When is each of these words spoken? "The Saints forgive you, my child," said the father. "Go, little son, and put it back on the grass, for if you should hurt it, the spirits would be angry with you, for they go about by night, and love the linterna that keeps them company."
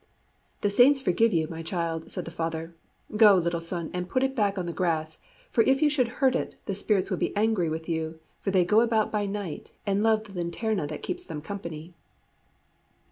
"The 0.61 0.69
Saints 0.71 0.99
forgive 0.99 1.31
you, 1.31 1.47
my 1.47 1.61
child," 1.61 2.09
said 2.09 2.25
the 2.25 2.31
father. 2.31 2.73
"Go, 3.15 3.35
little 3.35 3.61
son, 3.61 3.91
and 3.93 4.09
put 4.09 4.23
it 4.23 4.35
back 4.35 4.57
on 4.57 4.65
the 4.65 4.73
grass, 4.73 5.19
for 5.51 5.61
if 5.65 5.83
you 5.83 5.91
should 5.91 6.07
hurt 6.07 6.35
it, 6.35 6.55
the 6.65 6.73
spirits 6.73 7.11
would 7.11 7.19
be 7.19 7.37
angry 7.37 7.69
with 7.69 7.87
you, 7.87 8.19
for 8.39 8.49
they 8.49 8.65
go 8.65 8.81
about 8.81 9.11
by 9.11 9.27
night, 9.27 9.73
and 9.85 10.01
love 10.01 10.23
the 10.23 10.33
linterna 10.33 10.87
that 10.87 11.03
keeps 11.03 11.23
them 11.23 11.39
company." 11.39 11.93